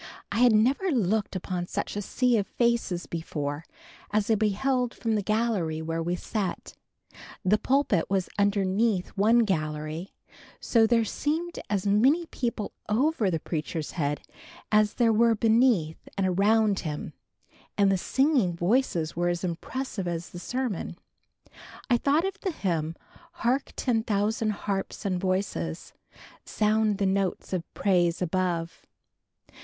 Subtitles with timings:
[0.31, 3.63] I had never looked upon such a sea of faces before,
[4.09, 6.73] as I beheld from the gallery where we sat.
[7.45, 10.15] The pulpit was underneath one gallery,
[10.59, 14.21] so there seemed as many people over the preacher's head,
[14.71, 17.13] as there were beneath and around him
[17.77, 20.97] and the singing was as impressive as the sermon.
[21.91, 22.95] I thought of the hymn,
[23.33, 25.93] "Hark ten thousand harps and voices,
[26.43, 28.83] Sound the notes of praise above."